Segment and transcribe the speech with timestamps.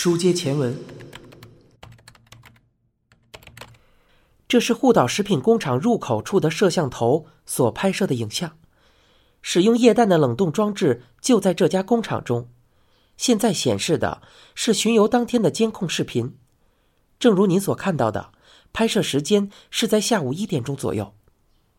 [0.00, 0.78] 书接前文，
[4.46, 8.56] 这是护岛食品工厂入口处的摄像头所拍摄的影像。
[9.42, 12.48] 使用液氮的冷冻装置就在这家工厂中。
[13.16, 14.22] 现在显示的
[14.54, 16.38] 是巡游当天的监控视频。
[17.18, 18.30] 正如您所看到的，
[18.72, 21.12] 拍摄时间是在下午一点钟左右。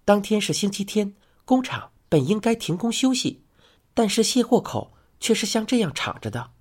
[0.04, 1.16] 当天是星期天，
[1.46, 3.46] 工厂本应该停工休息，
[3.94, 4.92] 但是卸货口
[5.22, 6.52] 却是像这样敞着的。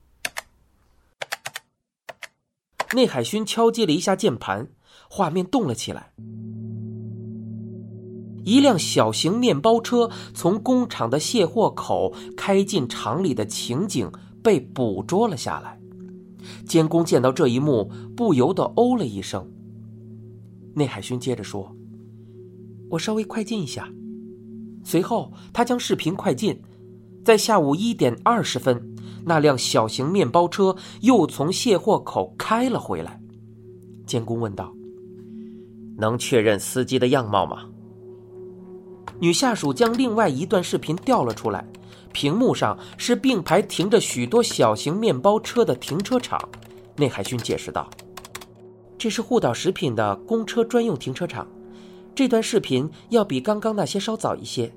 [2.95, 4.69] 内海勋敲击了一下键盘，
[5.11, 6.13] 画面动了起来。
[8.45, 14.11] 一辆小型面包车从工厂的卸货口开进厂里的情景
[14.43, 15.79] 被捕捉了下来。
[16.67, 19.47] 监工见到这一幕，不由得哦了一声。
[20.75, 21.77] 内海勋接着说
[22.89, 23.87] ：“我稍微快进一下。”
[24.83, 26.63] 随后，他将视频快进，
[27.23, 28.97] 在下午一点二十分。
[29.25, 33.21] 那辆小型面包车又从卸货口开了回来，
[34.07, 34.73] 监工问道
[35.99, 37.67] ：“能确认司机的样貌吗？”
[39.21, 41.67] 女下属将另外一段视频调了出来，
[42.13, 46.41] 屏幕上是并排停着许多小型面包车的停车场。
[46.97, 47.91] 内海勋解释道
[48.97, 51.47] ：“这是护岛食品的公车专用停车场。
[52.15, 54.73] 这段视频要比刚刚那些稍早一些，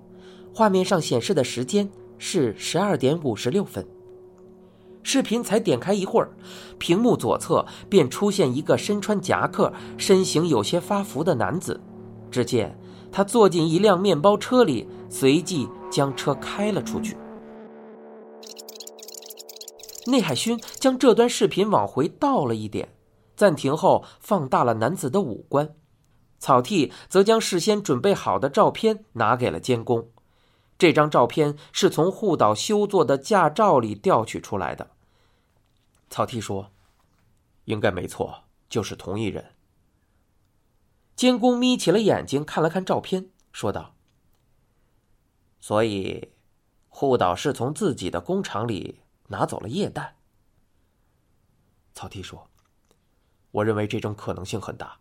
[0.54, 3.86] 画面上显示的时间是十二点五十六分。”
[5.04, 6.30] 视频才点开一会儿，
[6.78, 11.80] 屏幕左侧便出现一个身穿夹克、身形有些发福的男子。
[12.30, 12.80] 只见
[13.12, 17.18] 他坐进一辆面包车里，随即将车开了出去。
[20.08, 22.90] 内海勋将这段视频往回倒了一点，
[23.36, 25.76] 暂停后放大了男子的五官。
[26.40, 30.10] 草剃则将事先准备好的照片拿给了监工。
[30.82, 34.90] 这张照片是从护岛修作的驾照里调取出来的。
[36.10, 36.72] 草剃说
[37.66, 39.54] ：“应该没错，就是同一人。”
[41.16, 43.94] 监工眯起了眼睛，看了看照片，说道
[45.62, 46.32] ：“所以，
[46.90, 50.16] 护岛是从自己的工厂里拿走了液氮。”
[51.94, 52.50] 草剃说
[53.52, 54.98] ：“我认为这种可能性很大。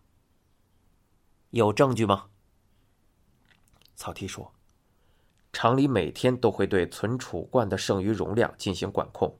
[1.52, 2.28] 有证据吗？”
[3.96, 4.52] 草剃说。
[5.52, 9.36] 厂里每天都会对存储罐的剩余容量进行管控。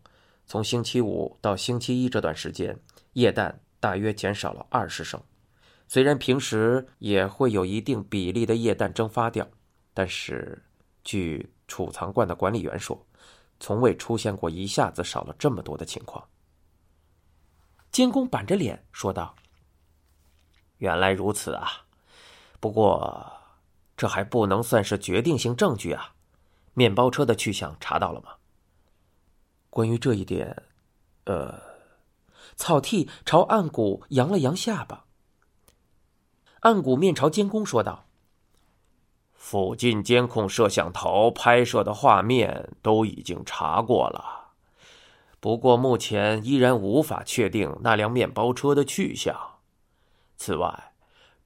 [0.47, 2.76] 从星期五到星期一这段时间，
[3.12, 5.22] 液氮大约减少了二十升。
[5.87, 9.49] 虽然平时也会有一定比例的液氮蒸发掉，
[9.94, 10.60] 但是
[11.04, 13.00] 据储藏罐的管理员说，
[13.60, 16.26] 从未出现过一下子少了这么多的情况。
[17.93, 19.34] 监工板着脸说道
[20.78, 21.69] ：“原来如此啊，
[22.59, 23.32] 不过……”
[24.00, 26.15] 这还不能算是决定性证据啊！
[26.72, 28.37] 面包车的去向查到了吗？
[29.69, 30.62] 关于这一点，
[31.25, 31.61] 呃，
[32.56, 35.05] 草剃朝岸谷扬了扬下巴。
[36.61, 38.06] 岸谷面朝监工说道
[39.37, 44.55] ：“附近监控摄像头拍摄的画面都已经查过了，
[45.41, 49.59] 不过目前依然无法确定那辆面包车的去向。
[50.38, 50.87] 此外。”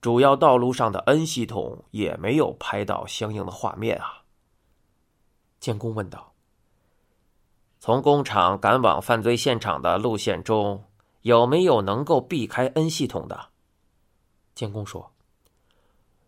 [0.04, 4.22] 主要道路上的 N 系统也没有拍到相应的画面啊。
[5.58, 6.34] 建工问道
[7.80, 10.84] ：“从工厂赶往犯罪现场的路线中，
[11.22, 13.48] 有没有能够避开 N 系统的？”
[14.54, 15.10] 建工说：“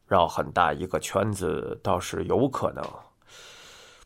[0.08, 2.82] 绕很大一个圈子倒是有可能，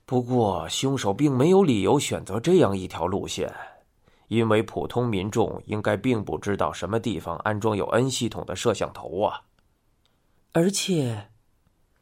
[0.04, 3.48] 不过凶手并没有理由选择这样一条路线。”
[4.26, 9.40] 因为普通民众应该并不知道什么地方安装有 N 系统的摄像头啊。
[10.52, 11.30] 而且，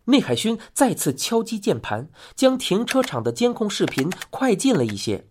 [0.05, 5.27] 内海勋再次敲击键盘，将停车场的监控视频快进了一些。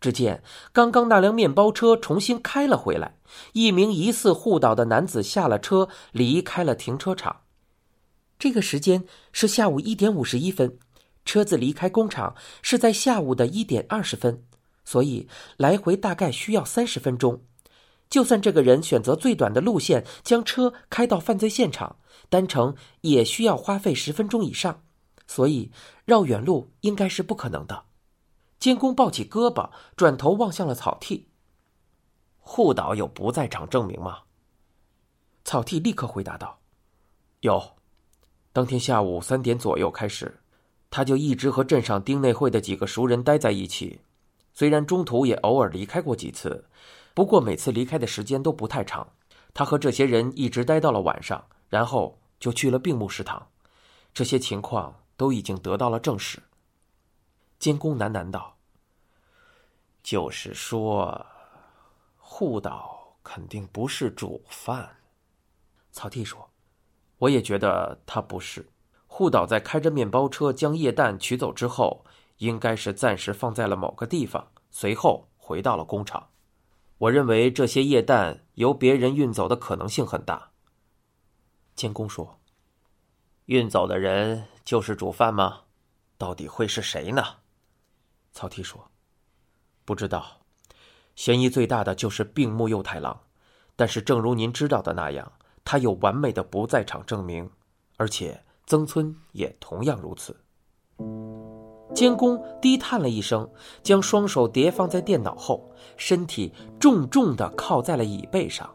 [0.00, 3.16] 只见刚刚那辆面包车重新开了回来，
[3.52, 7.42] 一名疑似护岛的男子下了车，离开了停车场。
[8.38, 10.78] 这个时间是下午一点五十一分，
[11.26, 14.42] 车子离开工厂是在下午的一点二十分，
[14.84, 15.28] 所以
[15.58, 17.42] 来回大概需要三十分钟。
[18.10, 21.96] 就算这个人选择最短的路线，将车开到犯罪现场，
[22.28, 24.82] 单程也需要花费十分钟以上，
[25.28, 25.70] 所以
[26.04, 27.84] 绕远路应该是不可能的。
[28.58, 31.28] 监工抱起胳膊，转头望向了草剃。
[32.40, 34.22] 护岛有不在场证明吗？
[35.44, 36.58] 草剃立刻回答道
[37.40, 37.76] ：“有，
[38.52, 40.40] 当天下午三点左右开始，
[40.90, 44.00] 他就一直和镇上丁内会的几个熟人待在一起，
[44.52, 46.66] 虽然中途也偶尔离开过几次。”
[47.14, 49.12] 不过每次离开的时间都不太长，
[49.52, 53.48] 他和这些人一直待到了晚上，然后就去了病木食堂。
[54.14, 56.42] 这些情况都已经得到了证实。
[57.58, 58.56] 监工喃喃道
[60.02, 61.26] ：“就是说，
[62.16, 64.96] 护岛肯定不是主犯。
[65.92, 66.48] 草剃说
[67.18, 68.66] ：“我也觉得他不是。
[69.06, 72.04] 护岛在开着面包车将液氮取走之后，
[72.38, 76.28] 应该是暂时放在了某个地方，随后回到了工厂。
[77.00, 80.52] 我认为这些液氮由别人运走的可能性很大。”
[81.76, 82.40] 监工说
[83.46, 85.62] ：“运走的人就是主犯吗？
[86.18, 87.22] 到底会是谁呢？”
[88.32, 88.90] 草剃说
[89.84, 90.42] ：“不知道。
[91.16, 93.20] 嫌疑最大的就是病木右太郎，
[93.76, 95.32] 但是正如您知道的那样。”
[95.62, 97.48] 他有完美的不在场证明，
[97.96, 100.42] 而且曾村也同样如此。
[101.94, 103.48] 监工低叹了一声，
[103.82, 108.68] 将双手叠放在电脑后，身体重重的靠在了椅背上。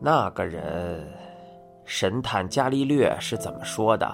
[0.00, 1.06] 那个人，
[1.84, 4.10] 神探伽利略是怎么说的？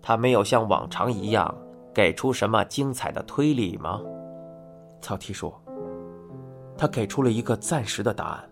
[0.00, 1.54] 他没有像往常一样
[1.94, 4.00] 给出什么精彩的推理吗？
[5.00, 5.62] 草剃说
[6.76, 8.50] ：“他给出了一个暂时的答案。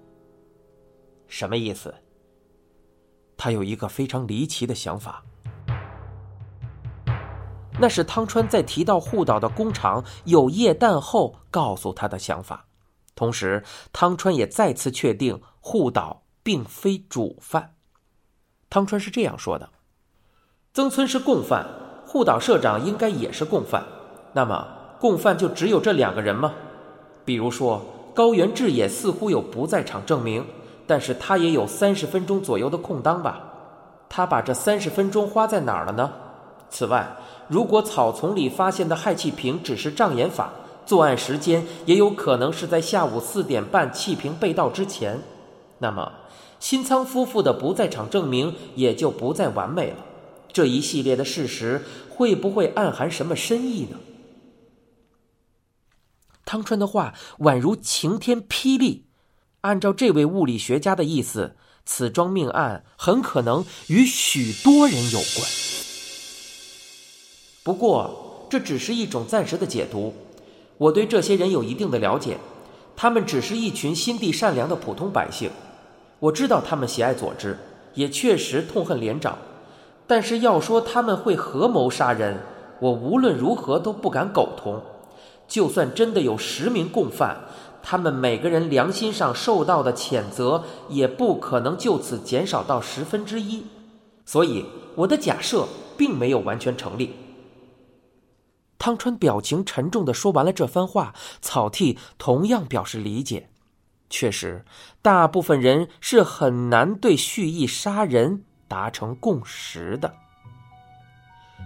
[1.27, 1.95] 什么意思？”
[3.37, 5.25] 他有一个非常离奇的想法，
[7.79, 12.67] 那是汤川在提到护岛的工厂有液氮后告诉他的想法。
[13.15, 13.63] 同时，
[13.93, 17.75] 汤川也再次确定护岛并非主犯。
[18.69, 19.71] 汤川是这样说的
[20.75, 21.67] ：“曾村是共犯，
[22.07, 23.85] 护岛社长应该也是共犯。
[24.33, 24.67] 那么，
[25.01, 26.53] 共犯就只有这两个人吗？
[27.25, 27.85] 比如说，
[28.15, 30.47] 高原智也似乎有不在场证明。”
[30.89, 33.41] 但是他也有三十分钟左右的空档吧？
[34.09, 36.13] 他把这三十分钟花在哪儿了呢？
[36.69, 37.17] 此外，
[37.49, 40.53] 如果草丛里发现的氦气瓶只是障眼法，
[40.85, 45.21] 作案时间也有可能是在下午四点半气瓶被盗之前。
[45.79, 46.13] 那么，
[46.59, 49.97] 新仓夫妇的不在场证明也就不再完美了。
[50.53, 53.99] 这一系列的事实会不会暗含什么深意呢？
[56.45, 59.07] 汤川的话宛如晴天霹雳。
[59.63, 65.86] 按照这位物理学家的意思，此桩命案很可能与许多人有关。
[67.67, 70.15] 不过，这只是一种暂时的解读。
[70.79, 72.39] 我对这些人有一定的了解，
[72.95, 75.51] 他们只是一群心地善良的普通百姓。
[76.21, 77.59] 我知道他们喜爱佐治，
[77.95, 79.37] 也确实痛恨连长。
[80.07, 82.37] 但是要说他们会合谋杀人，
[82.79, 84.81] 我无论如何都不敢苟同。
[85.49, 87.37] 就算真的有十名共犯。
[87.83, 93.65] 他们每个人良心上受到的谴责也不可能就此减少到十分之一，
[94.25, 94.65] 所以
[94.95, 95.67] 我的假设
[95.97, 97.11] 并没有完全成立。
[98.79, 103.49] 汤川表情沉重的说完了这番话，草剃同样表示理解。
[104.09, 104.65] 确实，
[105.03, 110.15] 大部分人是很难对蓄意杀人达成共识的。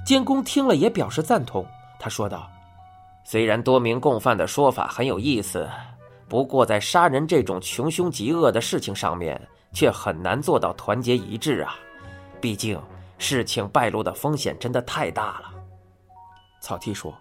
[0.07, 1.67] 监工听了也表示赞同，
[1.99, 2.51] 他说道
[3.25, 5.69] ：“虽然多名共犯的说法很有意思。”
[6.27, 9.41] 不过，在杀人这种穷凶极恶的事情上面，
[9.73, 11.75] 却很难做到团结一致啊！
[12.41, 12.81] 毕竟，
[13.19, 15.53] 事情败露的风险真的太大了。
[16.61, 17.13] 草剃说：“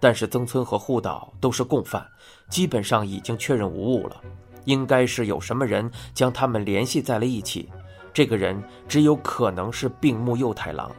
[0.00, 2.06] 但是曾村和护岛都是共犯，
[2.48, 4.20] 基本上已经确认无误了。
[4.64, 7.70] 应该是有什么人将他们联系在了一起，
[8.12, 10.90] 这个人只有可能是病木右太郎。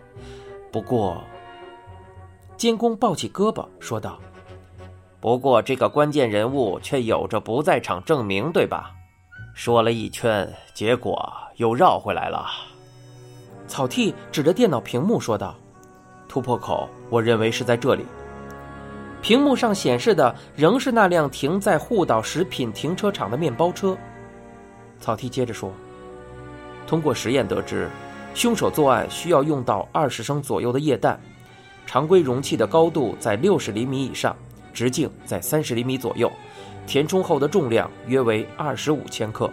[0.72, 1.22] 不过，
[2.58, 4.20] 监工抱起胳膊说道。”
[5.22, 8.92] 不过，这个关键人物却有着不在场证明，对吧？
[9.54, 12.48] 说了一圈，结果又绕回来了。
[13.68, 15.56] 草剃指着电脑屏幕说道
[16.32, 18.06] ：“突破口，我认为是在这里。”
[19.22, 23.98] 屏幕上显示的仍是那辆停在护岛食品停车场的面包车。
[25.02, 25.74] 草剃接着说
[26.88, 27.90] ：“通过实验得知，
[28.34, 31.20] 凶手作案需要用到二十升左右的液氮，
[31.86, 34.34] 常规容器的高度在六十厘米以上。”
[34.74, 36.32] 直径在三十厘米左右，
[36.88, 39.52] 填充后的重量约为二十五千克。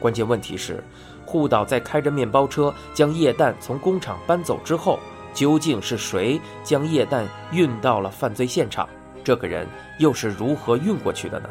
[0.00, 0.82] 关键问题是，
[1.26, 4.98] 护岛在开着面包车将液氮从工厂搬走之后，
[5.36, 8.88] 究竟是谁将液氮运到了犯罪现场？
[9.22, 9.68] 这个人
[10.00, 11.48] 又是如何运过去的呢？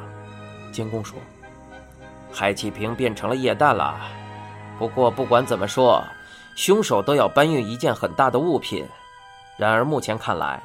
[0.73, 1.17] 监工说
[2.33, 3.97] ：“氦气瓶变成了液氮了。
[4.79, 6.03] 不过不管怎么说，
[6.55, 8.85] 凶手都要搬运一件很大的物品。
[9.55, 10.61] 然而目前看来。”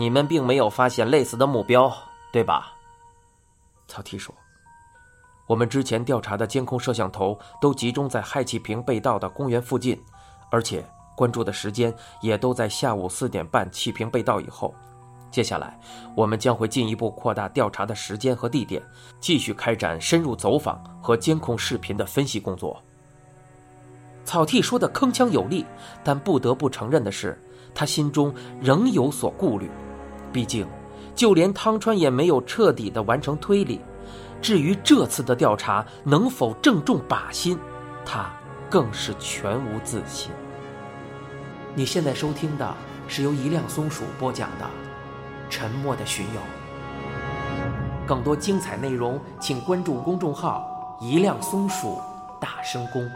[0.00, 1.92] 你们并没有发现类似的目标，
[2.30, 2.72] 对吧？
[3.88, 4.32] 曹提说
[5.48, 10.00] ：“我们之前调查的监控摄像头都集中在氦气瓶被盗的公园附近，
[10.52, 14.72] 而且关注的时间也都在下午四点半气瓶被盗以后。
[15.32, 15.76] 接下来，
[16.14, 18.80] 我们将会进一步扩大调查的时间和地点，
[19.18, 22.80] 继续开展深入走访和监控视频的分析工作。”
[24.24, 25.66] 草剃说的铿锵有力，
[26.04, 27.36] 但不得不承认的是，
[27.74, 29.68] 他心中仍有所顾虑。
[30.32, 30.66] 毕竟，
[31.16, 33.80] 就连汤川也没有彻底的完成推理，
[34.40, 37.58] 至于这次的调查能否正中靶心，
[38.04, 38.30] 他
[38.70, 40.30] 更是全无自信。
[41.74, 42.74] 你现在收听的
[43.06, 44.64] 是由一辆松鼠播讲的
[45.48, 46.40] 《沉默的巡游》。
[48.06, 52.00] 更多精彩内容，请关注公众号“一辆松鼠
[52.40, 53.08] 大声公”。